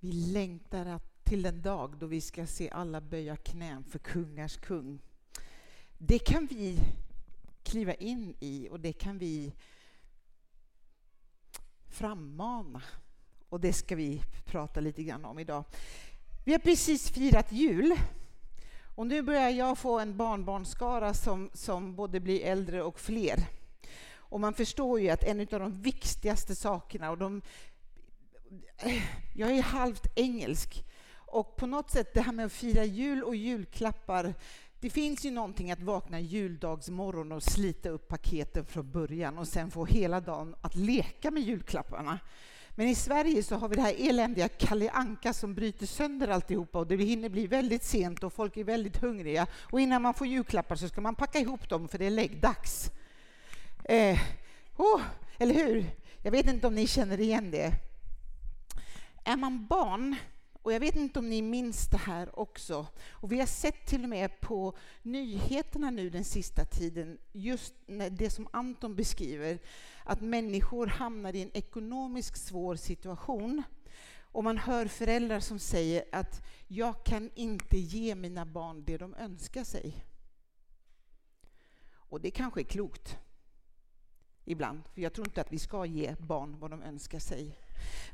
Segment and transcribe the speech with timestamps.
[0.00, 5.02] Vi längtar till den dag då vi ska se alla böja knän för kungars kung.
[5.98, 6.78] Det kan vi
[7.62, 9.52] kliva in i och det kan vi
[11.88, 12.82] frammana.
[13.48, 15.64] Och det ska vi prata lite grann om idag.
[16.44, 17.94] Vi har precis firat jul.
[18.96, 23.46] Och nu börjar jag få en barnbarnskara som, som både blir äldre och fler.
[24.14, 27.42] Och man förstår ju att en av de viktigaste sakerna, och de,
[29.34, 30.84] jag är halvt engelsk,
[31.14, 34.34] och på något sätt det här med att fira jul och julklappar,
[34.80, 39.70] det finns ju någonting att vakna juldagsmorgon och slita upp paketen från början och sen
[39.70, 42.18] få hela dagen att leka med julklapparna.
[42.78, 46.78] Men i Sverige så har vi det här eländiga Kalle Anka som bryter sönder alltihopa
[46.78, 49.46] och det hinner bli väldigt sent och folk är väldigt hungriga.
[49.54, 52.90] Och innan man får julklappar så ska man packa ihop dem för det är läggdags.
[53.84, 54.18] Eh,
[54.76, 55.00] oh,
[55.38, 55.84] eller hur?
[56.22, 57.85] Jag vet inte om ni känner igen det.
[59.28, 60.16] Är man barn
[60.62, 62.86] och jag vet inte om ni minns det här också.
[63.10, 67.74] Och vi har sett till och med på nyheterna nu den sista tiden, just
[68.10, 69.58] det som Anton beskriver,
[70.04, 73.62] att människor hamnar i en ekonomiskt svår situation.
[74.20, 79.14] Och man hör föräldrar som säger att jag kan inte ge mina barn det de
[79.14, 80.04] önskar sig.
[81.90, 83.18] Och det kanske är klokt
[84.44, 87.65] ibland, för jag tror inte att vi ska ge barn vad de önskar sig.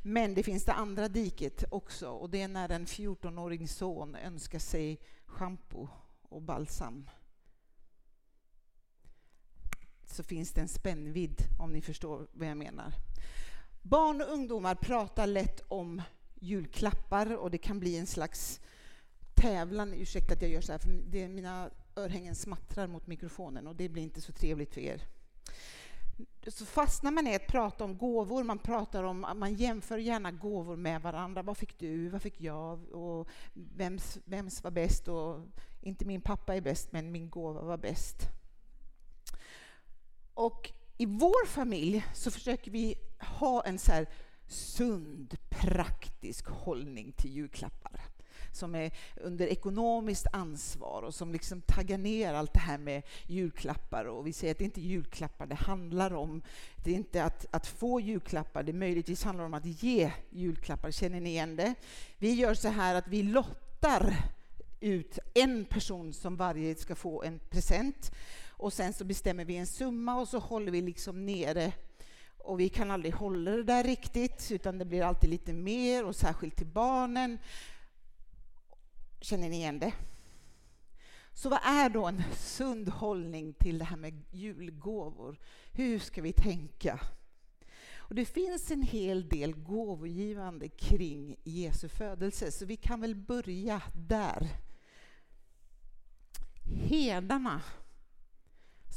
[0.02, 4.58] Men det finns det andra diket också och det är när en 14-årig son önskar
[4.58, 5.88] sig schampo
[6.22, 7.10] och balsam.
[10.04, 12.92] Så finns det en spännvidd om ni förstår vad jag menar.
[13.82, 16.02] Barn och ungdomar pratar lätt om
[16.34, 18.60] julklappar och det kan bli en slags
[19.34, 19.94] tävlan.
[19.94, 23.88] Ursäkta att jag gör så här, för det, mina örhängen smattrar mot mikrofonen och det
[23.88, 25.02] blir inte så trevligt för er
[26.46, 30.76] så fastnar man i att prata om gåvor, man pratar om, man jämför gärna gåvor
[30.76, 31.42] med varandra.
[31.42, 32.08] Vad fick du?
[32.08, 32.92] Vad fick jag?
[32.92, 35.08] Och vems, vems var bäst?
[35.08, 35.40] Och
[35.80, 38.16] inte min pappa är bäst, men min gåva var bäst.
[40.34, 44.04] Och i vår familj så försöker vi ha en så
[44.46, 48.00] sund, praktisk hållning till julklappar
[48.56, 54.04] som är under ekonomiskt ansvar och som liksom taggar ner allt det här med julklappar.
[54.04, 56.42] Och vi säger att det inte är julklappar det handlar om.
[56.84, 60.90] Det är inte att, att få julklappar, det möjligtvis handlar om att ge julklappar.
[60.90, 61.74] Känner ni igen det?
[62.18, 64.16] Vi gör så här att vi lottar
[64.80, 68.12] ut en person som varje ska få en present
[68.48, 71.72] och sen så bestämmer vi en summa och så håller vi liksom nere
[72.44, 76.16] och vi kan aldrig hålla det där riktigt, utan det blir alltid lite mer, och
[76.16, 77.38] särskilt till barnen.
[79.22, 79.92] Känner ni igen det?
[81.32, 85.40] Så vad är då en sund hållning till det här med julgåvor?
[85.72, 87.00] Hur ska vi tänka?
[87.94, 93.82] Och det finns en hel del gåvogivande kring Jesu födelse, så vi kan väl börja
[93.94, 94.48] där.
[96.88, 97.62] Herdarna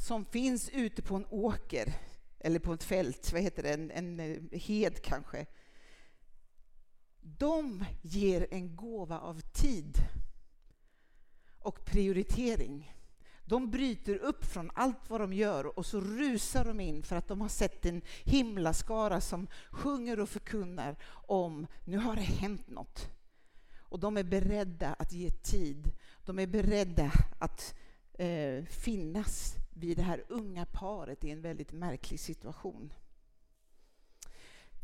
[0.06, 1.94] som finns ute på en åker,
[2.38, 5.46] eller på ett fält, vad heter det, en, en eh, hed kanske,
[7.38, 9.98] de ger en gåva av tid
[11.58, 12.92] och prioritering.
[13.44, 17.28] De bryter upp från allt vad de gör och så rusar de in för att
[17.28, 23.08] de har sett en himlaskara som sjunger och förkunnar om nu har det hänt något.
[23.78, 25.90] Och de är beredda att ge tid.
[26.24, 27.74] De är beredda att
[28.12, 32.92] eh, finnas vid det här unga paret i en väldigt märklig situation.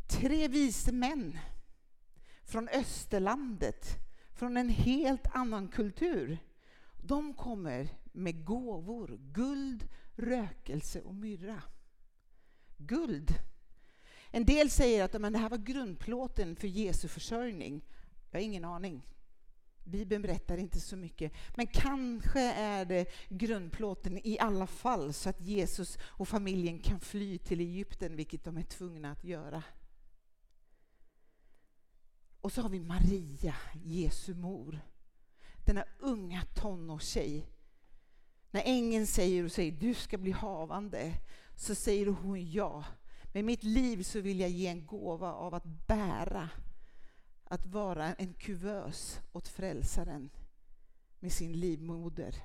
[0.07, 1.37] Tre vise män
[2.45, 3.85] från Österlandet,
[4.33, 6.37] från en helt annan kultur.
[7.01, 11.61] De kommer med gåvor, guld, rökelse och myrra.
[12.77, 13.33] Guld.
[14.31, 17.85] En del säger att men, det här var grundplåten för Jesu försörjning.
[18.31, 19.07] Jag har ingen aning.
[19.83, 21.33] Bibeln berättar inte så mycket.
[21.55, 27.37] Men kanske är det grundplåten i alla fall så att Jesus och familjen kan fly
[27.37, 29.63] till Egypten, vilket de är tvungna att göra.
[32.43, 34.79] Och så har vi Maria, Jesu mor.
[35.65, 37.49] Denna unga tonårstjej.
[38.51, 41.13] När ängeln säger och säger du ska bli havande
[41.55, 42.85] så säger hon ja.
[43.33, 46.49] Med mitt liv så vill jag ge en gåva av att bära,
[47.43, 50.29] att vara en kuvös åt frälsaren
[51.19, 52.35] med sin livmoder.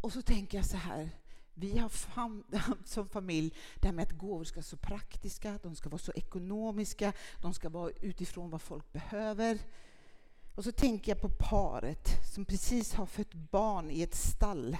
[0.00, 1.10] Och så tänker jag så här,
[1.60, 2.44] vi har fam
[2.84, 6.12] som familj det här med att gåvor ska vara så praktiska, de ska vara så
[6.12, 9.58] ekonomiska, de ska vara utifrån vad folk behöver.
[10.54, 14.76] Och så tänker jag på paret som precis har fött barn i ett stall.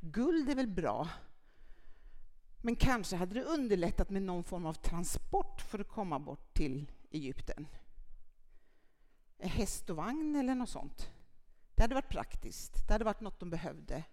[0.00, 1.08] Guld är väl bra,
[2.62, 6.90] Men kanske hade det underlättat med någon form av transport för att komma bort till
[7.10, 7.66] Egypten.
[9.38, 11.10] Häst och vagn eller något sånt.
[11.74, 12.86] Det hade varit praktiskt.
[12.86, 14.04] Det hade varit något de behövde.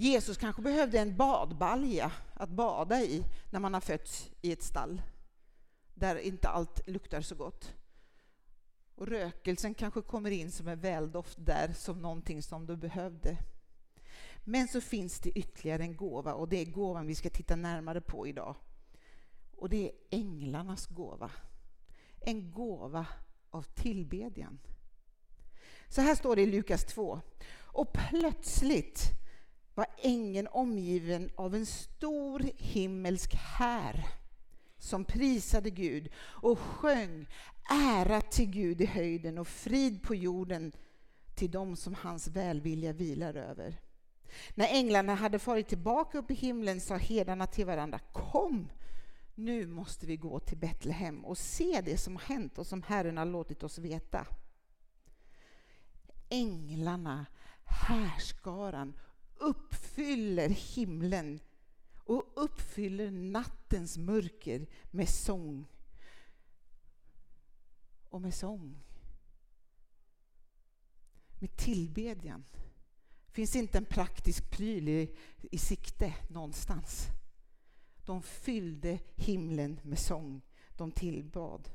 [0.00, 5.02] Jesus kanske behövde en badbalja att bada i när man har fötts i ett stall
[5.94, 7.74] där inte allt luktar så gott.
[8.94, 13.36] Och rökelsen kanske kommer in som en väldoft där som någonting som du behövde.
[14.44, 18.00] Men så finns det ytterligare en gåva och det är gåvan vi ska titta närmare
[18.00, 18.54] på idag.
[19.56, 21.30] Och det är änglarnas gåva.
[22.20, 23.06] En gåva
[23.50, 24.58] av tillbedjan.
[25.88, 27.20] Så här står det i Lukas 2.
[27.56, 29.18] Och plötsligt
[29.78, 34.06] var ängeln omgiven av en stor himmelsk här
[34.78, 37.26] som prisade Gud och sjöng
[37.70, 40.72] ära till Gud i höjden och frid på jorden
[41.34, 43.80] till dem som hans välvilja vilar över.
[44.54, 48.68] När änglarna hade farit tillbaka upp i himlen sa herdarna till varandra Kom,
[49.34, 53.16] nu måste vi gå till Betlehem och se det som har hänt och som Herren
[53.16, 54.26] har låtit oss veta.
[56.28, 57.26] Änglarna,
[57.64, 58.94] härskaran,
[59.40, 61.40] uppfyller himlen
[62.04, 65.66] och uppfyller nattens mörker med sång
[68.08, 68.84] och med sång.
[71.40, 72.44] Med tillbedjan.
[73.28, 77.06] finns inte en praktisk pryl i, i sikte någonstans.
[78.04, 80.42] De fyllde himlen med sång.
[80.76, 81.70] De tillbad.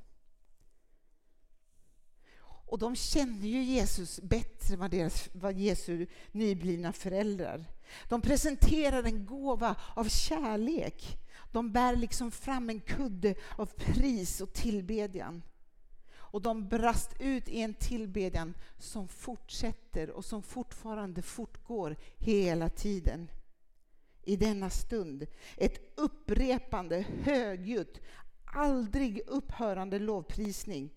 [2.74, 7.66] Och de känner ju Jesus bättre än vad, deras, vad Jesu nyblivna föräldrar.
[8.10, 11.18] De presenterar en gåva av kärlek.
[11.52, 15.44] De bär liksom fram en kudde av pris och tillbedjan.
[16.16, 23.32] Och de brast ut i en tillbedjan som fortsätter och som fortfarande fortgår hela tiden.
[24.24, 25.26] I denna stund,
[25.58, 28.02] ett upprepande, högljutt,
[28.46, 30.90] aldrig upphörande lovprisning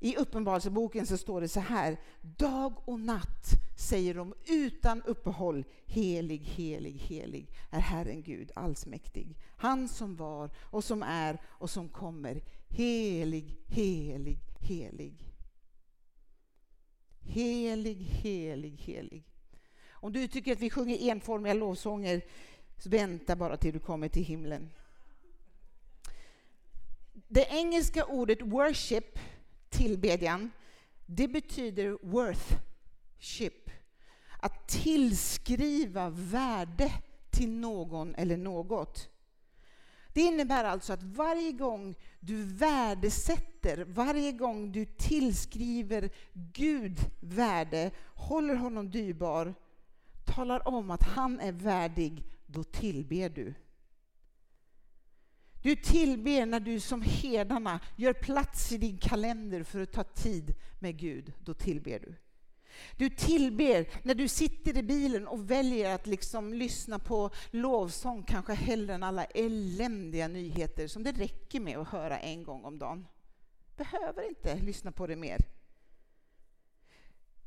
[0.00, 1.96] i Uppenbarelseboken så står det så här.
[2.20, 3.46] Dag och natt
[3.76, 5.64] säger de utan uppehåll.
[5.86, 9.36] Helig, helig, helig är Herren Gud allsmäktig.
[9.56, 12.42] Han som var och som är och som kommer.
[12.68, 15.34] Helig, helig, helig.
[17.20, 19.24] Helig, helig, helig.
[19.90, 22.22] Om du tycker att vi sjunger enformiga lovsånger,
[22.78, 24.70] så vänta bara till du kommer till himlen.
[27.28, 29.18] Det engelska ordet worship
[29.76, 30.50] tillbedjan,
[31.06, 33.70] det betyder worthship.
[34.40, 36.92] Att tillskriva värde
[37.30, 39.08] till någon eller något.
[40.12, 48.54] Det innebär alltså att varje gång du värdesätter, varje gång du tillskriver Gud värde, håller
[48.54, 49.54] honom dyrbar,
[50.24, 53.54] talar om att han är värdig, då tillber du.
[55.64, 60.54] Du tillber när du som herdarna gör plats i din kalender för att ta tid
[60.78, 61.32] med Gud.
[61.40, 62.14] Då tillber du.
[62.96, 68.54] Du tillber när du sitter i bilen och väljer att liksom lyssna på lovsång, kanske
[68.54, 73.06] hellre än alla eländiga nyheter som det räcker med att höra en gång om dagen.
[73.76, 75.40] Behöver inte lyssna på det mer.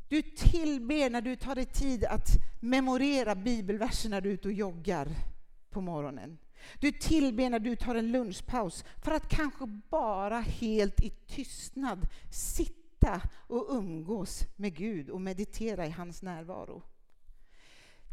[0.09, 2.29] Du tillber när du tar dig tid att
[2.61, 5.07] memorera bibelverser när du är ute och joggar
[5.69, 6.37] på morgonen.
[6.79, 13.21] Du tillber när du tar en lunchpaus för att kanske bara helt i tystnad sitta
[13.33, 16.83] och umgås med Gud och meditera i hans närvaro.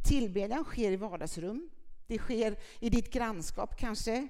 [0.04, 1.70] Tillbedjan sker i vardagsrum,
[2.06, 4.28] det sker i ditt grannskap kanske.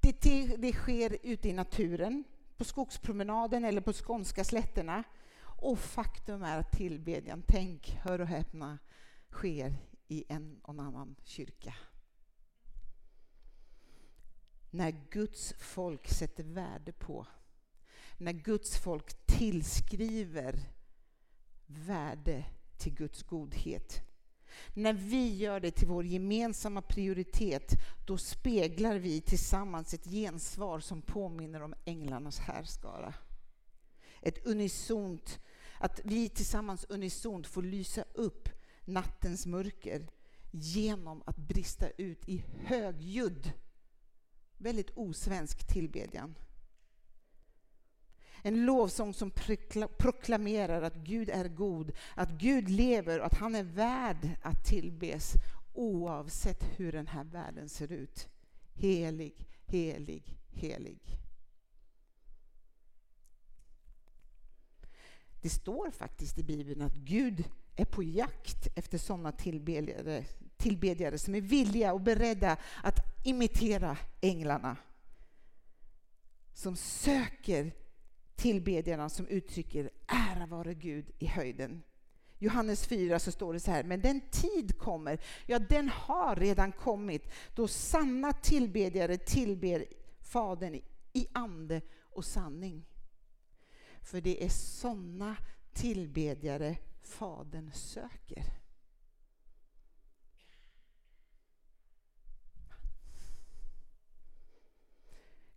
[0.00, 2.24] Det, det, det sker ute i naturen,
[2.56, 5.04] på skogspromenaden eller på skånska slätterna.
[5.40, 8.78] Och faktum är att tillbedjan, tänk, hör och häpna,
[9.30, 9.76] sker
[10.08, 11.74] i en och annan kyrka
[14.70, 17.26] när Guds folk sätter värde på,
[18.16, 20.60] när Guds folk tillskriver
[21.66, 22.44] värde
[22.76, 24.02] till Guds godhet.
[24.74, 27.72] När vi gör det till vår gemensamma prioritet,
[28.06, 33.14] då speglar vi tillsammans ett gensvar som påminner om änglarnas härskara.
[34.22, 35.40] Ett unisont,
[35.78, 38.48] att vi tillsammans unisont får lysa upp
[38.84, 40.10] nattens mörker
[40.50, 43.52] genom att brista ut i högljudd
[44.58, 46.34] väldigt osvensk tillbedjan.
[48.42, 49.30] En lovsång som
[49.98, 55.32] proklamerar att Gud är god, att Gud lever och att han är värd att tillbes
[55.74, 58.28] oavsett hur den här världen ser ut.
[58.74, 61.18] Helig, helig, helig.
[65.42, 67.44] Det står faktiskt i Bibeln att Gud
[67.76, 70.24] är på jakt efter sådana tillbedjare,
[70.56, 74.76] tillbedjare som är villiga och beredda att imitera änglarna
[76.52, 77.72] som söker
[78.36, 81.82] tillbedjarna som uttrycker ära vare Gud i höjden.
[82.38, 86.72] Johannes 4 så står det så här, men den tid kommer, ja den har redan
[86.72, 89.84] kommit, då sanna tillbedjare tillber
[90.20, 90.80] Fadern
[91.12, 92.86] i ande och sanning.
[94.00, 95.36] För det är sådana
[95.72, 98.65] tillbedjare Fadern söker.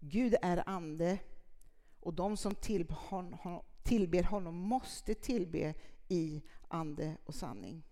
[0.10, 1.20] Gud är ande
[2.00, 2.56] och de som
[3.84, 5.74] tillber honom måste tillbe
[6.08, 7.84] i ande och sanning.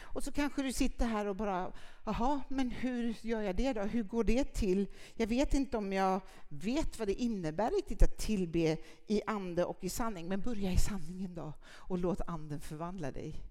[0.00, 1.72] Och så kanske du sitter här och bara,
[2.04, 3.80] jaha, men hur gör jag det då?
[3.80, 4.86] Hur går det till?
[5.14, 9.84] Jag vet inte om jag vet vad det innebär riktigt att tillbe i ande och
[9.84, 10.28] i sanning.
[10.28, 13.42] Men börja i sanningen då och låt anden förvandla dig.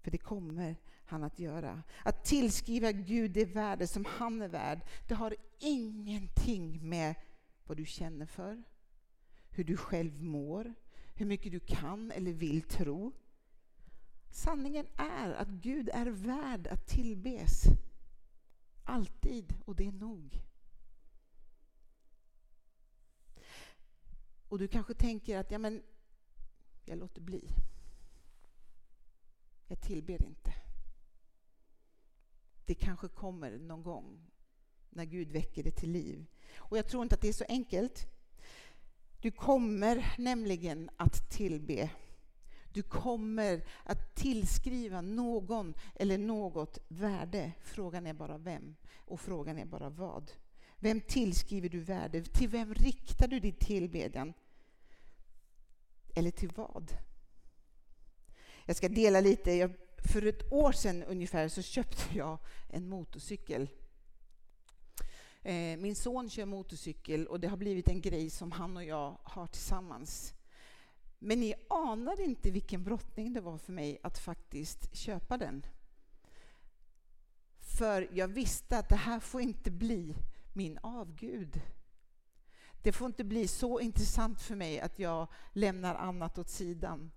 [0.00, 0.76] För det kommer
[1.08, 1.82] han att göra.
[2.04, 7.14] Att tillskriva Gud det värde som han är värd, det har ingenting med
[7.64, 8.62] vad du känner för,
[9.50, 10.74] hur du själv mår,
[11.14, 13.12] hur mycket du kan eller vill tro.
[14.30, 17.62] Sanningen är att Gud är värd att tillbes.
[18.84, 20.42] Alltid, och det är nog.
[24.48, 25.82] Och du kanske tänker att ja, men
[26.84, 27.48] jag låter bli.
[29.66, 30.67] Jag tillber inte.
[32.68, 34.30] Det kanske kommer någon gång
[34.90, 36.26] när Gud väcker det till liv.
[36.56, 38.06] Och jag tror inte att det är så enkelt.
[39.20, 41.90] Du kommer nämligen att tillbe.
[42.72, 47.52] Du kommer att tillskriva någon eller något värde.
[47.62, 50.30] Frågan är bara vem och frågan är bara vad.
[50.76, 52.22] Vem tillskriver du värde?
[52.22, 54.32] Till vem riktar du din tillbedjan?
[56.14, 56.92] Eller till vad?
[58.64, 59.52] Jag ska dela lite.
[59.52, 59.70] Jag,
[60.04, 62.38] för ett år sedan ungefär så köpte jag
[62.68, 63.68] en motorcykel
[65.48, 69.18] eh, min son kör motorcykel och det har blivit en grej som han och jag
[69.22, 70.34] har tillsammans.
[71.18, 75.66] Men ni anar inte vilken brottning det var för mig att faktiskt köpa den.
[77.60, 80.14] För jag visste att det här får inte bli
[80.52, 81.60] min avgud.
[82.82, 87.10] Det får inte bli så intressant för mig att jag lämnar annat åt sidan.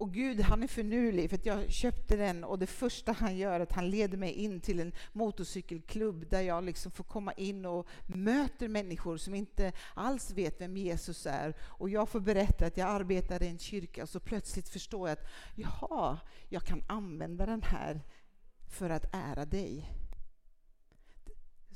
[0.00, 3.52] Och Gud han är förnulig för att jag köpte den och det första han gör
[3.52, 7.66] är att han leder mig in till en motorcykelklubb där jag liksom får komma in
[7.66, 11.54] och möter människor som inte alls vet vem Jesus är.
[11.60, 15.18] Och jag får berätta att jag arbetar i en kyrka och så plötsligt förstår jag
[15.18, 18.00] att jaha, jag kan använda den här
[18.68, 19.99] för att ära dig.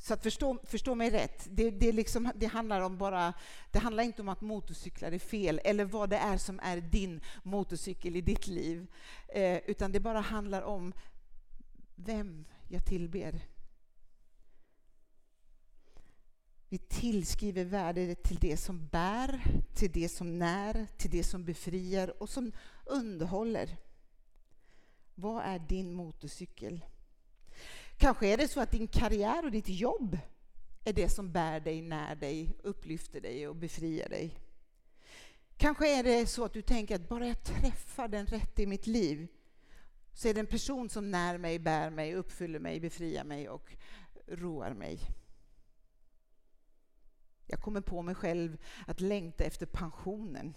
[0.04, 3.34] Så att förstå, förstå mig rätt, det, det, liksom, det, handlar om bara,
[3.70, 7.20] det handlar inte om att motorcyklar är fel eller vad det är som är din
[7.42, 8.86] motorcykel i ditt liv.
[9.28, 10.92] Eh, utan det bara handlar om
[11.94, 13.40] vem jag tillber.
[16.68, 19.40] Vi tillskriver värde till det som bär,
[19.74, 22.52] till det som när, till det som befriar och som
[22.86, 23.76] underhåller.
[25.14, 26.84] Vad är din motorcykel?
[27.96, 30.18] Kanske är det så att din karriär och ditt jobb
[30.84, 34.38] är det som bär dig, när dig, upplyfter dig och befriar dig.
[35.56, 38.86] Kanske är det så att du tänker att bara jag träffar den rätte i mitt
[38.86, 39.28] liv
[40.12, 43.76] så är det en person som när mig, bär mig, uppfyller mig, befriar mig och
[44.26, 45.00] roar mig.
[47.46, 50.54] Jag kommer på mig själv att längta efter pensionen.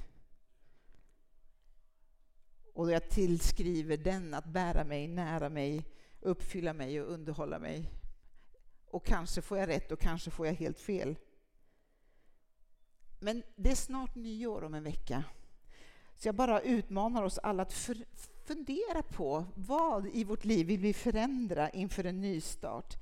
[2.73, 5.85] Och jag tillskriver den att bära mig, nära mig,
[6.21, 7.91] uppfylla mig och underhålla mig.
[8.85, 11.15] Och kanske får jag rätt och kanske får jag helt fel.
[13.19, 15.23] Men det är snart nyår om en vecka.
[16.15, 17.73] Så jag bara utmanar oss alla att
[18.45, 22.95] fundera på vad i vårt liv vill vi förändra inför en nystart.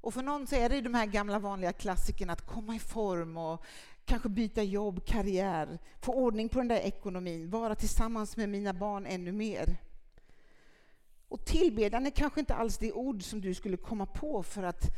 [0.00, 3.36] Och för någon så är det de här gamla vanliga klassikerna att komma i form
[3.36, 3.64] och
[4.04, 9.06] kanske byta jobb, karriär, få ordning på den där ekonomin, vara tillsammans med mina barn
[9.06, 9.76] ännu mer.
[11.30, 14.96] Och tillbedjan är kanske inte alls det ord som du skulle komma på för att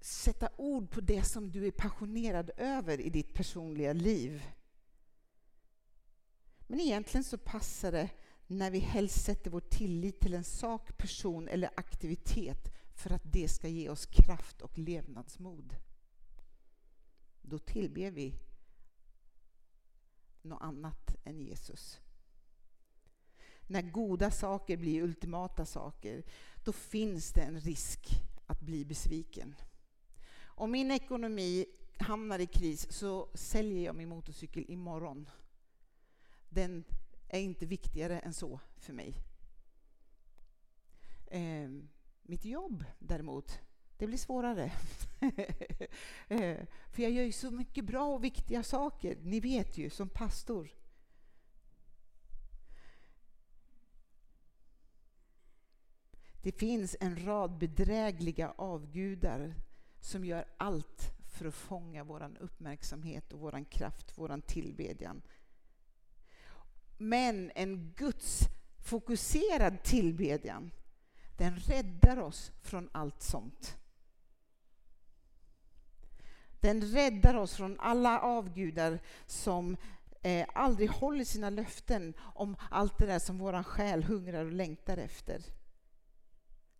[0.00, 4.42] sätta ord på det som du är passionerad över i ditt personliga liv.
[6.66, 8.10] Men egentligen så passar det
[8.46, 13.48] när vi helst sätter vår tillit till en sak, person eller aktivitet för att det
[13.48, 15.76] ska ge oss kraft och levnadsmod.
[17.42, 18.34] Då tillber vi
[20.42, 22.00] något annat än Jesus
[23.66, 26.22] när goda saker blir ultimata saker,
[26.64, 28.08] då finns det en risk
[28.46, 29.54] att bli besviken.
[30.44, 31.66] Om min ekonomi
[31.98, 35.28] hamnar i kris så säljer jag min motorcykel imorgon.
[36.48, 36.84] Den
[37.28, 39.14] är inte viktigare än så för mig.
[41.26, 41.70] Eh,
[42.28, 43.58] Mitt jobb däremot,
[43.96, 44.72] det blir svårare.
[46.28, 46.58] Eh,
[46.92, 50.68] för jag gör ju så mycket bra och viktiga saker, ni vet ju, som pastor.
[56.46, 59.54] Det finns en rad bedrägliga avgudar
[60.00, 65.22] som gör allt för att fånga vår uppmärksamhet och vår kraft, vår tillbedjan.
[66.98, 68.40] Men en Guds
[68.78, 70.70] fokuserad tillbedjan,
[71.36, 73.76] den räddar oss från allt sånt.
[76.60, 79.76] Den räddar oss från alla avgudar som
[80.22, 84.96] eh, aldrig håller sina löften om allt det där som vår själ hungrar och längtar
[84.96, 85.55] efter.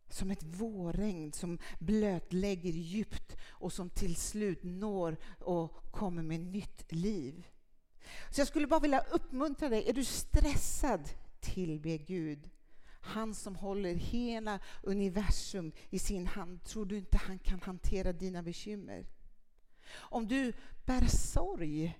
[0.09, 6.93] Som ett vårregn som blötlägger djupt och som till slut når och kommer med nytt
[6.93, 7.47] liv.
[8.31, 9.89] Så jag skulle bara vilja uppmuntra dig.
[9.89, 11.09] Är du stressad?
[11.41, 12.51] Tillbe Gud.
[13.01, 16.65] Han som håller hela universum i sin hand.
[16.65, 19.07] Tror du inte han kan hantera dina bekymmer?
[19.95, 20.53] Om du
[20.87, 21.99] bär sorg,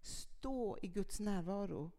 [0.00, 1.90] stå i Guds närvaro.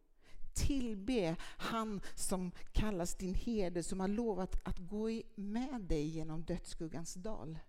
[0.54, 7.14] Tillbe han som kallas din herde, som har lovat att gå med dig genom dödsskuggans
[7.14, 7.60] dal.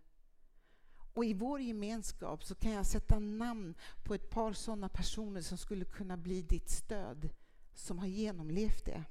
[1.15, 3.75] Och i vår gemenskap så kan jag sätta namn
[4.05, 7.29] på ett par sådana personer som skulle kunna bli ditt stöd,
[7.75, 9.05] som har genomlevt det.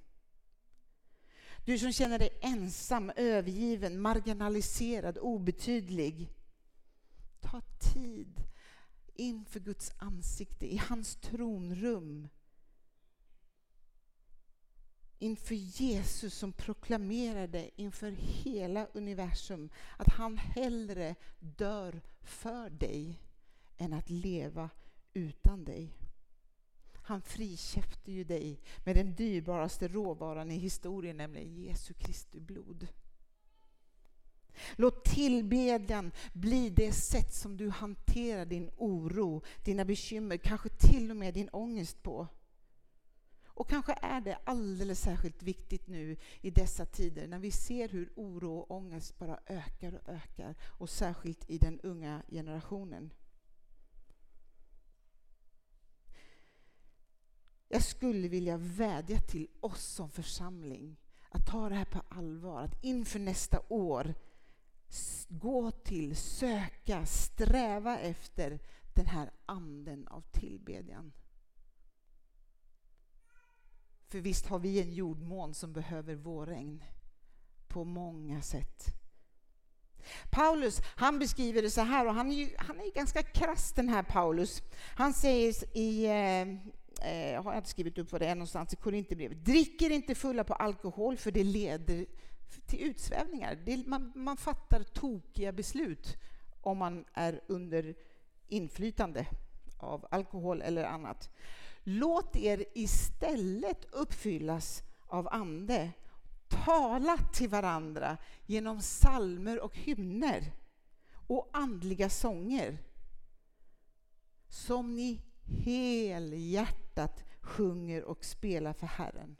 [1.65, 6.29] Du som känner dig ensam, övergiven, marginaliserad, obetydlig.
[7.39, 7.61] Ta
[7.93, 8.43] tid
[9.15, 12.27] inför Guds ansikte, i hans tronrum
[15.23, 23.19] inför Jesus som proklamerade inför hela universum att han hellre dör för dig
[23.77, 24.69] än att leva
[25.13, 25.93] utan dig.
[26.93, 32.87] Han friköpte ju dig med den dyrbaraste råvaran i historien, nämligen Jesu Kristi blod.
[34.75, 41.17] Låt tillbedjan bli det sätt som du hanterar din oro, dina bekymmer, kanske till och
[41.17, 42.27] med din ångest på.
[43.55, 48.13] Och kanske är det alldeles särskilt viktigt nu i dessa tider när vi ser hur
[48.15, 53.13] oro och ångest bara ökar och ökar och särskilt i den unga generationen.
[57.67, 60.97] Jag skulle vilja vädja till oss som församling
[61.29, 64.13] att ta det här på allvar, att inför nästa år
[65.27, 68.59] gå till, söka, sträva efter
[68.93, 71.11] den här anden av tillbedjan.
[74.13, 76.83] För visst har vi en jordmån som behöver vårregn
[77.67, 78.85] på många sätt.
[80.31, 83.89] Paulus han beskriver det så här, och han är, ju, han är ganska krass den
[83.89, 84.61] här Paulus.
[84.95, 86.41] Han säger i, eh,
[87.11, 90.43] eh, har jag inte skrivit upp vad det är någonstans i Korinthierbrevet, dricker inte fulla
[90.43, 92.05] på alkohol för det leder
[92.65, 93.57] till utsvävningar.
[93.65, 96.17] Det, man, man fattar tokiga beslut
[96.61, 97.95] om man är under
[98.47, 99.25] inflytande
[99.77, 101.29] av alkohol eller annat.
[101.83, 105.91] Låt er istället uppfyllas av Ande.
[106.47, 110.53] Tala till varandra genom salmer och hymner
[111.27, 112.77] och andliga sånger
[114.47, 115.21] som ni
[115.65, 119.35] helhjärtat sjunger och spelar för Herren.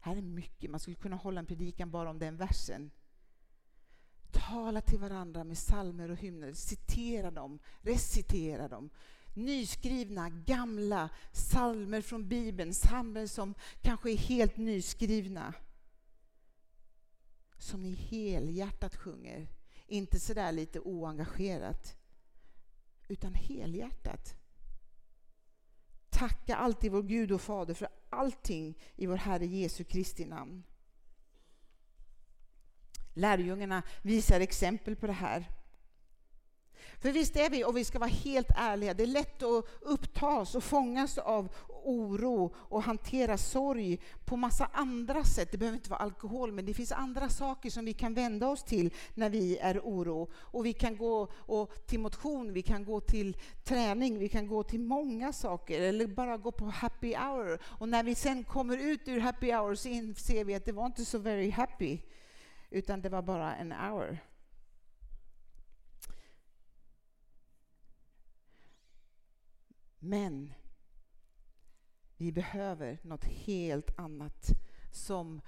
[0.00, 2.90] Här är mycket, man skulle kunna hålla en predikan bara om den versen.
[4.30, 8.90] Tala till varandra med salmer och hymner, citera dem, recitera dem
[9.34, 15.54] nyskrivna, gamla salmer från Bibeln, salmer som kanske är helt nyskrivna.
[17.58, 19.48] Som ni helhjärtat sjunger,
[19.86, 21.96] inte sådär lite oengagerat,
[23.08, 24.34] utan helhjärtat.
[26.10, 30.62] Tacka alltid vår Gud och Fader för allting i vår Herre Jesu Kristi namn.
[33.14, 35.61] Lärjungarna visar exempel på det här.
[37.00, 40.54] För visst är vi, och vi ska vara helt ärliga, det är lätt att upptas
[40.54, 41.48] och fångas av
[41.84, 45.48] oro och hantera sorg på massa andra sätt.
[45.52, 48.64] Det behöver inte vara alkohol, men det finns andra saker som vi kan vända oss
[48.64, 50.30] till när vi är oro.
[50.34, 54.62] Och vi kan gå och till motion, vi kan gå till träning, vi kan gå
[54.62, 57.58] till många saker, eller bara gå på happy hour.
[57.64, 60.86] Och när vi sen kommer ut ur happy hour så inser vi att det var
[60.86, 61.98] inte så very happy,
[62.70, 64.18] utan det var bara en hour.
[70.04, 70.52] Men
[72.16, 74.46] vi behöver något helt annat
[74.90, 75.40] som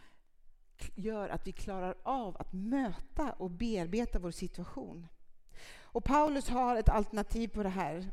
[0.95, 5.07] gör att vi klarar av att möta och bearbeta vår situation.
[5.83, 8.11] Och Paulus har ett alternativ på det här.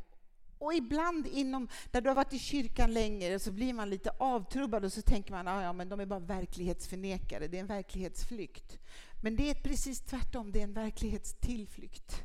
[0.58, 4.84] Och ibland inom, där du har varit i kyrkan länge så blir man lite avtrubbad
[4.84, 8.78] och så tänker man att ja, men de är bara verklighetsförnekare, det är en verklighetsflykt.
[9.22, 12.24] Men det är precis tvärtom, det är en verklighetstillflykt.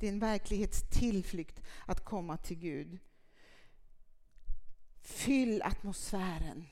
[0.00, 2.98] Det är en verklighetstillflykt att komma till Gud.
[5.04, 6.64] Fyll atmosfären.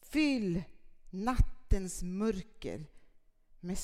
[0.00, 0.62] Fyll
[1.10, 2.86] nattens mörker
[3.60, 3.78] med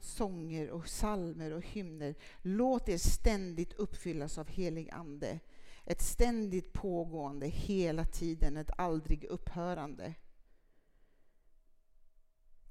[0.00, 2.14] sånger och salmer och hymner.
[2.42, 5.40] Låt er ständigt uppfyllas av helig Ande.
[5.84, 10.14] Ett ständigt pågående, hela tiden, ett aldrig upphörande.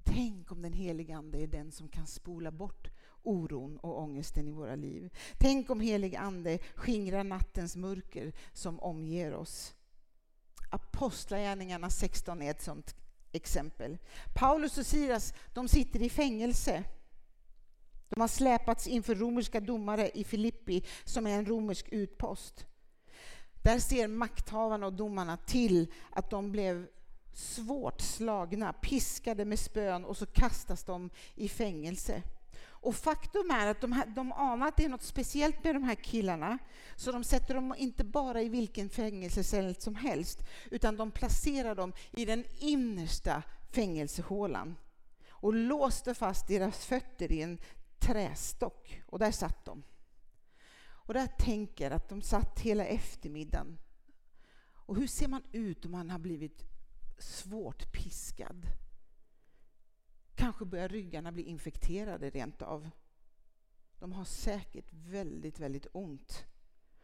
[0.04, 2.90] Tänk om den helige Ande är den som kan spola bort
[3.24, 5.10] oron och ångesten i våra liv.
[5.38, 9.76] Tänk om helig Ande skingrar nattens mörker som omger oss.
[10.72, 12.96] Apostlagärningarna 16 är ett sådant
[13.32, 13.98] exempel.
[14.34, 16.84] Paulus och Silas de sitter i fängelse.
[18.10, 22.66] De har släpats inför romerska domare i Filippi som är en romersk utpost.
[23.64, 26.88] Där ser makthavarna och domarna till att de blev
[27.34, 32.24] svårt slagna, piskade med spön och så kastas de i fängelse.
[32.82, 35.84] Och faktum är att de, här, de anar att det är något speciellt med de
[35.84, 36.58] här killarna,
[36.96, 40.40] så de sätter dem inte bara i vilken fängelsecell som helst,
[40.72, 44.78] utan de placerar dem i den innersta fängelsehålan
[45.30, 47.60] och låste fast deras fötter i en
[48.00, 49.02] trästock.
[49.06, 49.84] Och där satt de.
[50.84, 53.78] Och där tänker att de satt hela eftermiddagen.
[54.74, 56.64] Och hur ser man ut om man har blivit
[57.20, 58.68] svårt piskad?
[60.36, 62.90] Kanske börjar ryggarna bli infekterade rent av.
[64.00, 66.46] De har säkert väldigt, väldigt ont.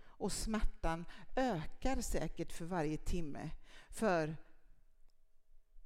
[0.05, 3.49] Och smärtan ökar säkert för varje timme.
[3.89, 4.37] För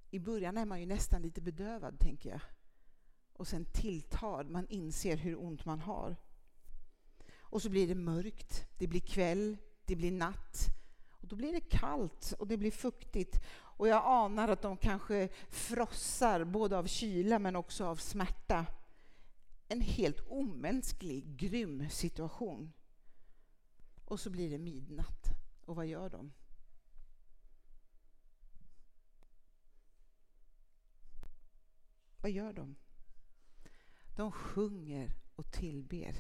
[0.10, 2.41] i början är man ju nästan lite bedövad, tänker jag.
[3.34, 6.15] Och sen tilltar, man inser hur ont man har.
[7.39, 10.67] Och så blir det mörkt, det blir kväll, det blir natt.
[11.12, 13.41] Och då blir det kallt och det blir fuktigt.
[13.77, 18.65] Och jag anar att de kanske frossar både av kyla men också av smärta.
[19.67, 22.73] En helt omänsklig, grym situation.
[24.05, 25.25] Och så blir det midnatt.
[25.65, 26.31] Och vad gör de?
[32.17, 32.75] Vad gör de?
[34.15, 36.15] De sjunger och tillber.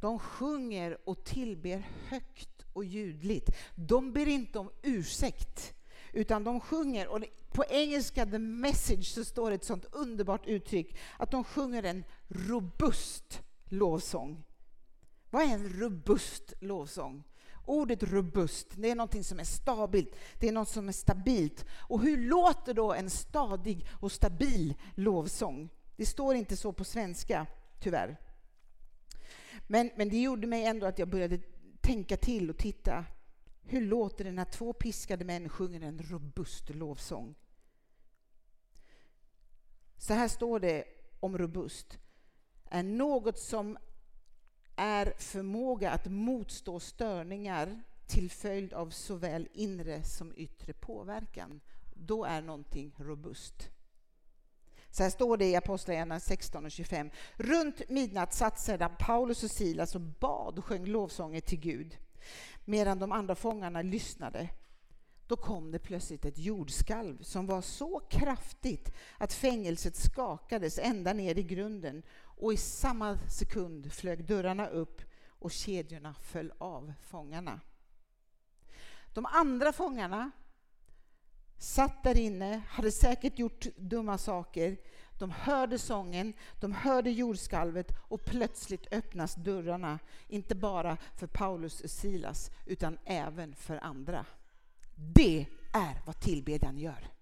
[0.00, 3.50] De sjunger och tillber högt och ljudligt.
[3.74, 5.77] De ber inte om ursäkt.
[6.12, 10.96] Utan de sjunger, och på engelska, the message, så står det ett sånt underbart uttryck,
[11.18, 14.44] att de sjunger en robust lovsång.
[15.30, 17.24] Vad är en robust lovsång?
[17.64, 21.66] Ordet robust, det är något som är stabilt, det är något som är stabilt.
[21.70, 25.68] Och hur låter då en stadig och stabil lovsång?
[25.96, 27.46] Det står inte så på svenska,
[27.80, 28.16] tyvärr.
[29.66, 31.38] Men, men det gjorde mig ändå att jag började
[31.80, 33.04] tänka till och titta
[33.70, 37.34] hur låter det när två piskade män sjunger en robust lovsång?
[39.96, 40.84] Så här står det
[41.20, 41.98] om robust.
[42.64, 43.78] Är något som
[44.76, 51.60] är förmåga att motstå störningar till följd av såväl inre som yttre påverkan.
[51.94, 53.70] Då är någonting robust.
[54.90, 57.10] Så här står det i Apostlagärningarna 16 och 25.
[57.36, 61.98] Runt midnatt satt sedan Paulus och Silas och bad och sjöng lovsånger till Gud
[62.68, 64.48] medan de andra fångarna lyssnade.
[65.26, 71.38] Då kom det plötsligt ett jordskalv som var så kraftigt att fängelset skakades ända ner
[71.38, 77.60] i grunden och i samma sekund flög dörrarna upp och kedjorna föll av fångarna.
[79.14, 80.30] De andra fångarna
[81.58, 84.76] satt där inne, hade säkert gjort dumma saker.
[85.18, 91.90] De hörde sången, de hörde jordskalvet och plötsligt öppnas dörrarna, inte bara för Paulus och
[91.90, 94.26] Silas, utan även för andra.
[94.94, 97.17] Det är vad tillbedjan gör.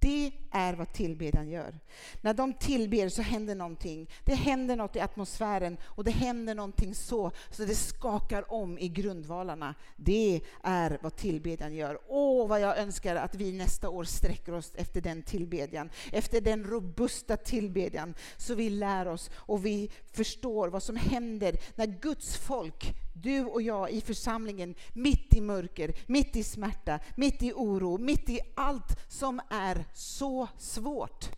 [0.00, 1.78] Det är vad tillbedjan gör.
[2.20, 4.10] När de tillber så händer någonting.
[4.24, 8.88] Det händer något i atmosfären och det händer någonting så, så det skakar om i
[8.88, 9.74] grundvalarna.
[9.96, 11.98] Det är vad tillbedjan gör.
[12.08, 15.90] Åh, vad jag önskar att vi nästa år sträcker oss efter den tillbedjan.
[16.12, 18.14] Efter den robusta tillbedjan.
[18.36, 23.62] Så vi lär oss och vi förstår vad som händer när Guds folk du och
[23.62, 29.12] jag i församlingen, mitt i mörker, mitt i smärta, mitt i oro, mitt i allt
[29.12, 31.30] som är så svårt.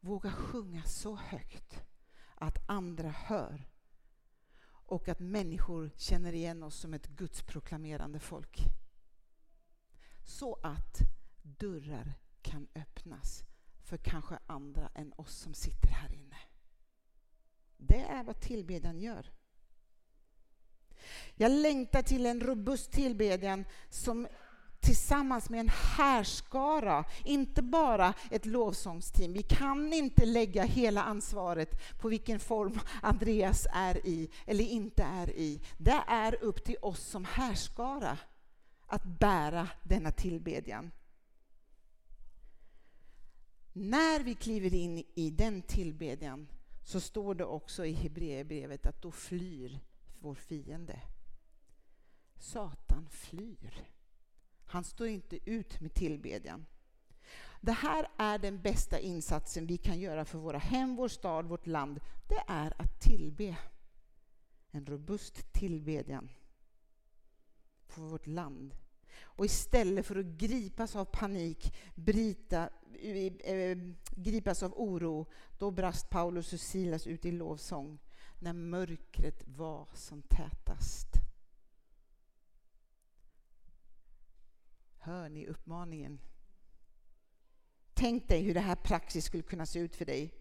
[0.00, 1.82] Våga sjunga så högt
[2.34, 3.68] att andra hör
[4.86, 8.58] och att människor känner igen oss som ett Guds proklamerande folk.
[10.24, 10.98] Så att
[11.42, 13.42] dörrar kan öppnas
[13.84, 16.36] för kanske andra än oss som sitter här inne.
[17.76, 19.32] Det är vad tillbedjan gör.
[21.34, 24.28] Jag längtar till en robust tillbedjan som
[24.86, 29.32] tillsammans med en härskara, inte bara ett lovsångsteam.
[29.32, 35.30] Vi kan inte lägga hela ansvaret på vilken form Andreas är i eller inte är
[35.30, 35.60] i.
[35.78, 38.18] Det är upp till oss som härskara
[38.86, 40.90] att bära denna tillbedjan.
[43.72, 46.48] När vi kliver in i den tillbedjan
[46.84, 49.80] så står det också i Hebreerbrevet att då flyr
[50.18, 51.00] vår fiende.
[52.38, 53.95] Satan flyr.
[54.66, 56.66] Han står inte ut med tillbedjan.
[57.60, 61.66] Det här är den bästa insatsen vi kan göra för våra hem, vår stad, vårt
[61.66, 62.00] land.
[62.28, 63.56] Det är att tillbe.
[64.70, 66.28] En robust tillbedjan
[67.88, 68.74] för vårt land.
[69.20, 72.68] Och istället för att gripas av panik, brita,
[73.44, 73.78] äh,
[74.10, 75.26] gripas av oro,
[75.58, 77.98] då brast Paulus och Silas ut i lovsång
[78.40, 81.25] när mörkret var som tätast.
[85.06, 86.18] Hör ni uppmaningen?
[87.94, 90.32] Tänk dig hur det här praxis skulle kunna se ut för dig.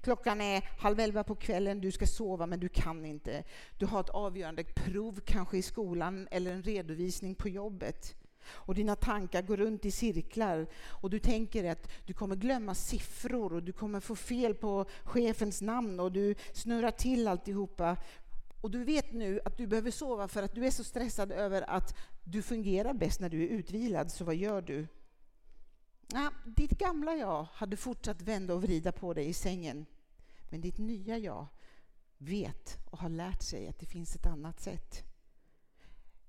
[0.00, 3.44] Klockan är halv elva på kvällen, du ska sova men du kan inte.
[3.78, 8.16] Du har ett avgörande prov kanske i skolan eller en redovisning på jobbet.
[8.48, 13.52] Och dina tankar går runt i cirklar och du tänker att du kommer glömma siffror
[13.52, 17.96] och du kommer få fel på chefens namn och du snurrar till alltihopa.
[18.60, 21.70] Och du vet nu att du behöver sova för att du är så stressad över
[21.70, 21.94] att
[22.28, 24.86] du fungerar bäst när du är utvilad, så vad gör du?
[26.12, 29.86] Ja, ditt gamla jag hade fortsatt vända och vrida på dig i sängen.
[30.50, 31.46] Men ditt nya jag
[32.18, 35.04] vet och har lärt sig att det finns ett annat sätt.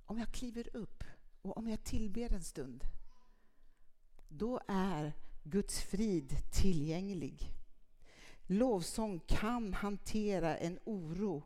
[0.06, 1.04] Om jag kliver upp
[1.42, 2.84] och om jag tillber en stund,
[4.28, 7.52] då är Guds frid tillgänglig.
[8.42, 11.44] Lovsång kan hantera en oro.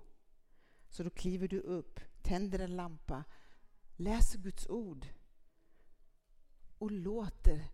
[0.89, 3.23] Så då kliver du upp, tänder en lampa,
[3.95, 5.07] läser Guds ord
[6.77, 7.67] och låter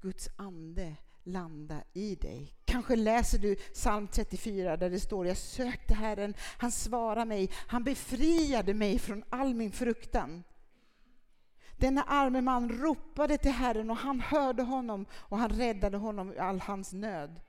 [0.00, 2.54] Guds ande landa i dig.
[2.64, 7.84] Kanske läser du psalm 34 där det står Jag sökte Herren, han svarade mig, han
[7.84, 10.42] befriade mig från all min fruktan.
[11.76, 16.40] Denna arme man ropade till Herren och han hörde honom och han räddade honom ur
[16.40, 17.40] all hans nöd.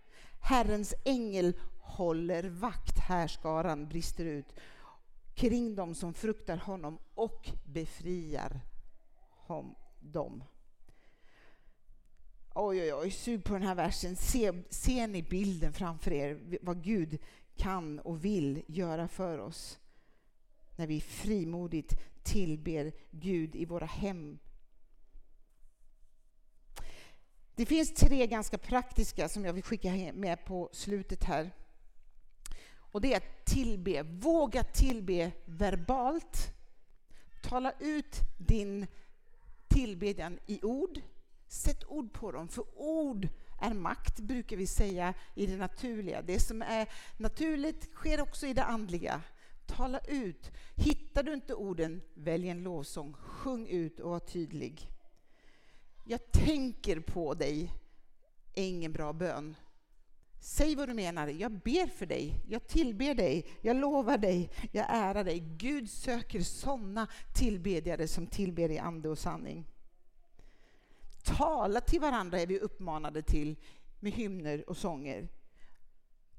[0.42, 4.56] Herrens ängel håller vakt, härskaran brister ut,
[5.38, 8.62] kring dem som fruktar honom och befriar
[10.00, 10.44] dem.
[12.56, 14.16] Oj, oj, oj, sug på den här versen.
[14.16, 17.20] Se, ser ni bilden framför er, vad Gud
[17.56, 19.80] kan och vill göra för oss?
[20.76, 24.40] När vi frimodigt tillber Gud i våra hem.
[27.56, 31.52] Det finns tre ganska praktiska som jag vill skicka med på slutet här.
[32.98, 36.54] Och det är att tillbe, våga tillbe verbalt.
[37.42, 38.88] Tala ut din
[39.68, 41.02] tillbedjan i ord.
[41.48, 43.28] Sätt ord på dem, för ord
[43.62, 46.22] är makt, brukar vi säga i det naturliga.
[46.22, 49.22] Det som är naturligt sker också i det andliga.
[49.66, 50.52] Tala ut.
[50.76, 53.14] Hittar du inte orden, välj en lovsång.
[53.14, 54.90] Sjung ut och var tydlig.
[56.06, 57.74] Jag tänker på dig
[58.54, 59.56] är ingen bra bön.
[60.48, 61.28] Säg vad du menar.
[61.28, 65.40] Jag ber för dig, jag tillber dig, jag lovar dig, jag ärar dig.
[65.58, 69.66] Gud söker sådana tillbedjare som tillber i ande och sanning.
[71.24, 73.56] Tala till varandra är vi uppmanade till
[74.00, 75.28] med hymner och sånger.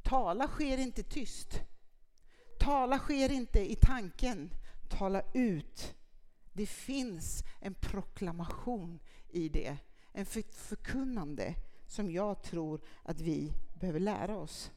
[0.02, 1.60] Tala sker inte tyst.
[2.58, 4.50] Tala sker inte i tanken.
[4.90, 5.94] Tala ut.
[6.52, 9.76] Det finns en proklamation i det,
[10.12, 11.54] en förkunnande
[11.86, 14.70] som jag tror att vi behöver lära oss.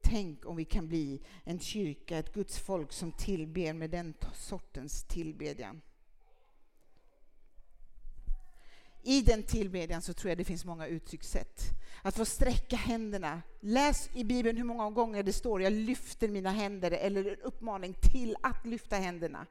[0.00, 5.04] Tänk om vi kan bli en kyrka, ett Guds folk som tillber med den sortens
[5.04, 5.80] tillbedjan.
[9.02, 11.62] I den tillbedjan så tror jag det finns många uttryckssätt.
[12.02, 13.42] Att få sträcka händerna.
[13.60, 17.94] Läs i Bibeln hur många gånger det står jag lyfter mina händer eller en uppmaning
[18.12, 19.46] till att lyfta händerna.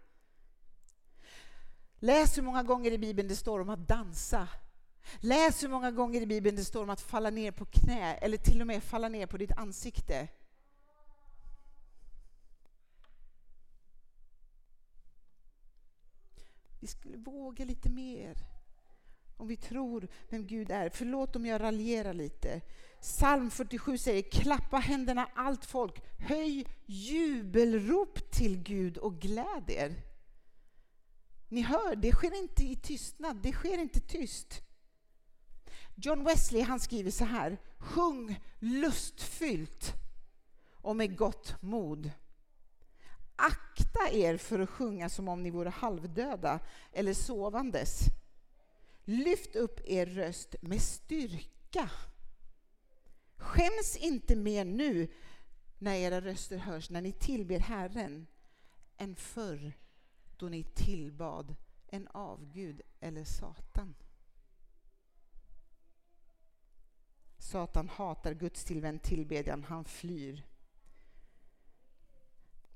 [2.00, 4.48] Läs hur många gånger i Bibeln det står om att dansa.
[5.20, 8.38] Läs hur många gånger i Bibeln det står om att falla ner på knä eller
[8.38, 10.28] till och med falla ner på ditt ansikte.
[16.80, 18.54] Vi skulle våga lite mer
[19.38, 20.90] om vi tror vem Gud är.
[20.90, 22.62] Förlåt om jag raljerar lite.
[23.02, 29.96] Psalm 47 säger klappa händerna allt folk, höj jubelrop till Gud och gläd er.
[31.50, 34.62] Ni hör, det sker inte i tystnad, det sker inte tyst.
[35.96, 39.94] John Wesley han skriver så här, sjung lustfyllt
[40.72, 42.12] och med gott mod.
[43.36, 46.60] akta er för att sjunga som om ni vore halvdöda
[46.92, 48.00] eller sovandes.
[49.04, 51.90] Lyft upp er röst med styrka.
[53.38, 55.08] Skäms inte mer nu
[55.78, 58.28] när era röster hörs, när ni tillber Herren,
[58.98, 59.74] än förr
[60.38, 61.56] då ni tillbad
[61.88, 63.96] en avgud eller Satan.
[67.44, 70.46] Satan hatar Guds tillvänd tillbedjan, han flyr.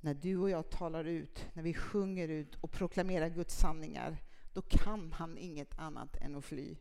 [0.02, 4.18] När du och jag talar ut, när vi sjunger ut och proklamerar Guds sanningar,
[4.54, 6.76] då kan han inget annat än att fly.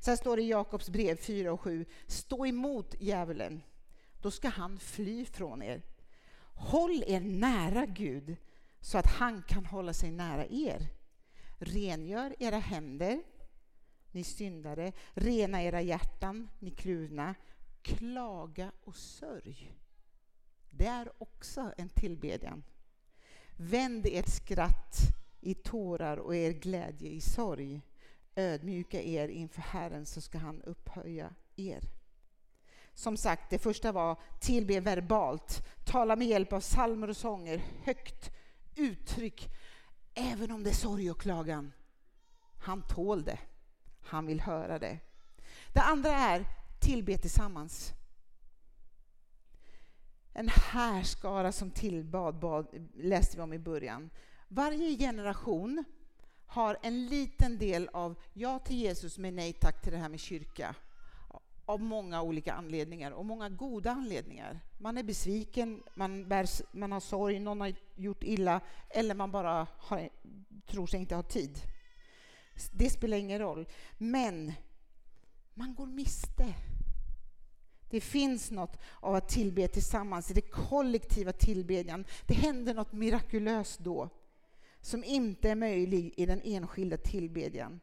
[0.00, 1.84] Sen står det i Jakobs brev 4 och 7.
[2.06, 3.62] Stå emot djävulen,
[4.22, 5.82] då ska han fly från er.
[6.54, 8.36] Håll er nära Gud
[8.80, 10.86] så att han kan hålla sig nära er.
[11.58, 13.22] Rengör era händer,
[14.12, 14.92] ni syndare.
[15.14, 17.34] Rena era hjärtan, ni kluvna.
[17.82, 19.76] Klaga och sörj.
[20.70, 22.62] Det är också en tillbedjan.
[23.56, 24.96] Vänd ert skratt
[25.40, 27.82] i tårar och er glädje i sorg.
[28.34, 31.80] Ödmjuka er inför Herren så ska han upphöja er.
[32.94, 38.30] Som sagt, det första var tillbe verbalt, tala med hjälp av psalmer och sånger, högt
[38.76, 39.48] uttryck,
[40.14, 41.72] även om det är sorg och klagan.
[42.58, 43.38] Han tål det.
[44.02, 44.98] Han vill höra det.
[45.72, 46.44] Det andra är
[46.80, 47.92] tillbe tillsammans.
[50.32, 54.10] En härskara som tillbad bad, läste vi om i början.
[54.48, 55.84] Varje generation
[56.46, 60.20] har en liten del av ja till Jesus men nej tack till det här med
[60.20, 60.74] kyrka.
[61.64, 64.60] Av många olika anledningar och många goda anledningar.
[64.78, 69.66] Man är besviken, man, bär, man har sorg, någon har gjort illa eller man bara
[69.78, 70.08] har,
[70.66, 71.58] tror sig inte ha tid.
[72.72, 73.66] Det spelar ingen roll.
[73.98, 74.52] Men
[75.54, 76.54] man går miste.
[77.90, 82.04] Det finns något av att tillbe tillsammans i det kollektiva tillbedjan.
[82.26, 84.08] Det händer något mirakulöst då
[84.80, 87.80] som inte är möjlig i den enskilda tillbedjan.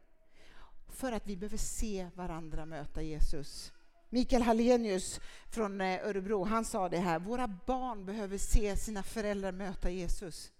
[0.88, 3.72] För att vi behöver se varandra möta Jesus.
[4.10, 9.52] Mikael Hallenius från eh, Örebro, han sa det här, våra barn behöver se sina föräldrar
[9.52, 10.52] möta Jesus.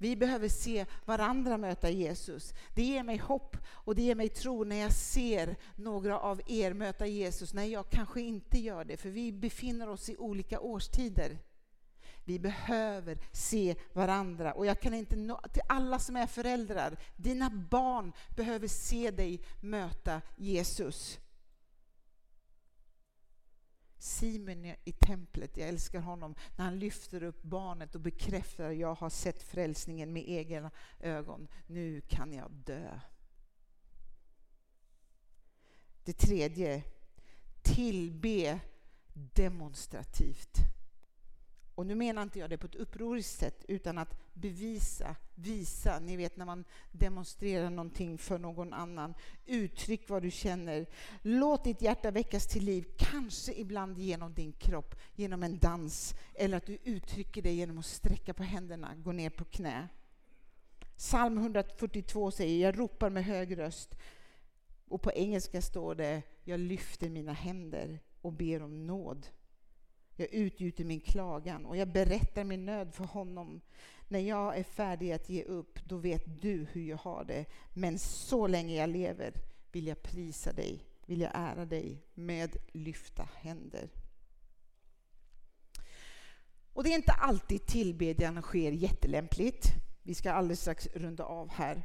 [0.00, 2.54] Vi behöver se varandra möta Jesus.
[2.74, 6.72] Det ger mig hopp och det ger mig tro när jag ser några av er
[6.72, 11.38] möta Jesus, när jag kanske inte gör det, för vi befinner oss i olika årstider.
[12.24, 14.52] Vi behöver se varandra.
[14.52, 19.40] Och jag kan inte nå, till alla som är föräldrar, dina barn behöver se dig
[19.60, 21.18] möta Jesus.
[24.02, 29.10] Simon i templet, jag älskar honom, när han lyfter upp barnet och bekräftar jag har
[29.10, 31.48] sett frälsningen med egna ögon.
[31.66, 33.00] Nu kan jag dö.
[36.04, 36.82] Det tredje,
[37.62, 38.60] tillbe
[39.12, 40.58] demonstrativt.
[41.80, 45.98] Och nu menar inte jag det på ett upproriskt sätt, utan att bevisa, visa.
[45.98, 49.14] Ni vet när man demonstrerar någonting för någon annan.
[49.46, 50.86] Uttryck vad du känner.
[51.22, 56.56] Låt ditt hjärta väckas till liv, kanske ibland genom din kropp, genom en dans, eller
[56.56, 59.88] att du uttrycker det genom att sträcka på händerna, gå ner på knä.
[60.96, 63.94] Psalm 142 säger, jag ropar med hög röst.
[64.88, 69.26] Och på engelska står det, jag lyfter mina händer och ber om nåd.
[70.20, 73.60] Jag utgjuter min klagan och jag berättar min nöd för honom.
[74.08, 77.44] När jag är färdig att ge upp, då vet du hur jag har det.
[77.74, 79.32] Men så länge jag lever
[79.72, 83.88] vill jag prisa dig, vill jag ära dig med lyfta händer.
[86.72, 89.66] Och det är inte alltid tillbedjan sker jättelämpligt.
[90.02, 91.82] Vi ska alldeles strax runda av här.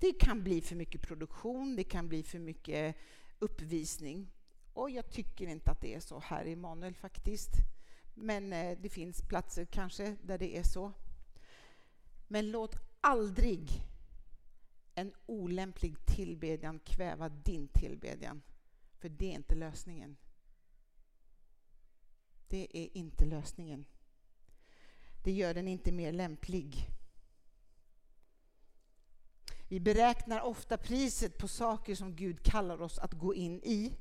[0.00, 2.96] Det kan bli för mycket produktion, det kan bli för mycket
[3.38, 4.30] uppvisning.
[4.78, 7.50] Och jag tycker inte att det är så här i Manuel faktiskt.
[8.14, 10.92] Men eh, det finns platser kanske där det är så.
[12.28, 13.82] Men låt aldrig
[14.94, 18.42] en olämplig tillbedjan kväva din tillbedjan.
[18.98, 20.16] För det är inte lösningen.
[22.48, 23.84] Det är inte lösningen.
[25.24, 26.90] Det gör den inte mer lämplig.
[29.68, 33.96] Vi beräknar ofta priset på saker som Gud kallar oss att gå in i.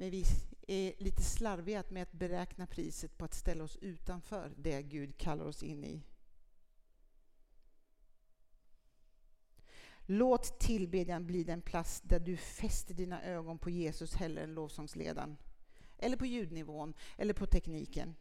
[0.00, 0.24] Men vi
[0.66, 5.44] är lite slarviga med att beräkna priset på att ställa oss utanför det Gud kallar
[5.44, 6.02] oss in i.
[10.06, 15.36] Låt tillbedjan bli den plats där du fäster dina ögon på Jesus hellre än lovsångsledaren.
[15.98, 18.14] Eller på ljudnivån, eller på tekniken.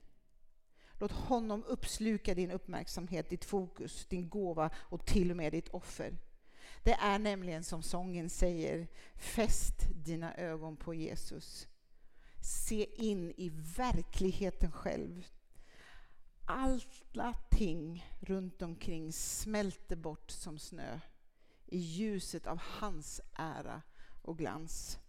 [0.99, 6.17] Låt honom uppsluka din uppmärksamhet, ditt fokus, din gåva och till och med ditt offer.
[6.83, 11.67] Det är nämligen som sången säger, fäst dina ögon på Jesus.
[12.41, 15.27] Se in i verkligheten själv.
[16.45, 20.99] alla ting runt omkring smälter bort som snö
[21.65, 23.81] i ljuset av hans ära
[24.21, 24.99] och glans.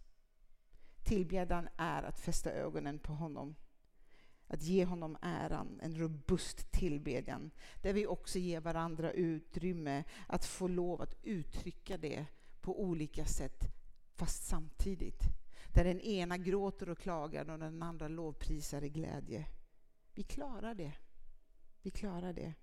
[1.05, 3.55] Tillbedjan är att fästa ögonen på honom.
[4.51, 7.51] Att ge honom äran, en robust tillbedjan.
[7.81, 12.25] Där vi också ger varandra utrymme att få lov att uttrycka det
[12.61, 13.63] på olika sätt,
[14.13, 15.23] fast samtidigt.
[15.73, 19.45] Där den ena gråter och klagar och den andra lovprisar i glädje.
[20.13, 20.93] Vi klarar det.
[21.81, 22.53] Vi klarar det.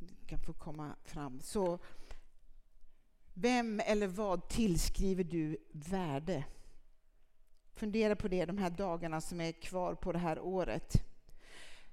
[0.00, 1.40] Du kan få komma fram.
[1.40, 1.78] Så
[3.34, 6.44] vem eller vad tillskriver du värde?
[7.74, 11.04] Fundera på det de här dagarna som är kvar på det här året.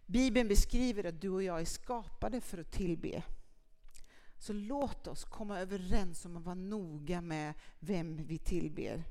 [0.05, 3.23] Bibeln beskriver att du och jag är skapade för att tillbe.
[4.37, 9.03] Så låt oss komma överens om att vara noga med vem vi tillber.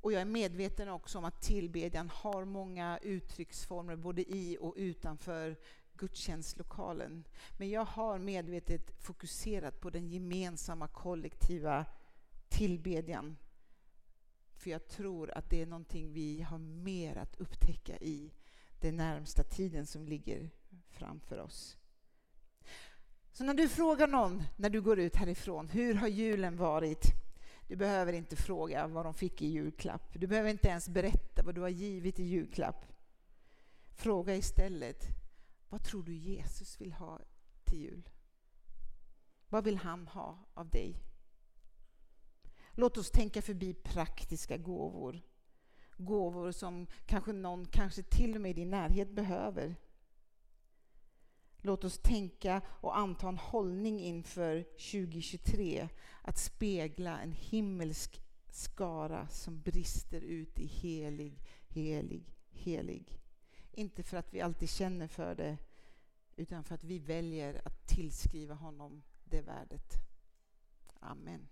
[0.00, 5.56] Och jag är medveten också om att tillbedjan har många uttrycksformer både i och utanför
[5.94, 7.24] gudstjänstlokalen.
[7.58, 11.86] Men jag har medvetet fokuserat på den gemensamma kollektiva
[12.50, 13.36] tillbedjan.
[14.54, 18.32] För jag tror att det är någonting vi har mer att upptäcka i
[18.80, 20.50] den närmsta tiden som ligger
[20.88, 21.76] framför oss.
[23.32, 27.04] Så när du frågar någon när du går ut härifrån, hur har julen varit?
[27.68, 30.12] Du behöver inte fråga vad de fick i julklapp.
[30.12, 32.86] Du behöver inte ens berätta vad du har givit i julklapp.
[33.94, 35.06] Fråga istället,
[35.68, 37.20] vad tror du Jesus vill ha
[37.64, 38.08] till jul?
[39.48, 41.09] Vad vill han ha av dig?
[42.80, 45.20] Låt oss tänka förbi praktiska gåvor.
[45.96, 49.76] Gåvor som kanske någon, kanske till och med i din närhet behöver.
[51.58, 55.88] Låt oss tänka och anta en hållning inför 2023
[56.22, 63.20] att spegla en himmelsk skara som brister ut i helig, helig, helig.
[63.72, 65.58] Inte för att vi alltid känner för det,
[66.36, 69.94] utan för att vi väljer att tillskriva honom det värdet.
[71.00, 71.48] Amen.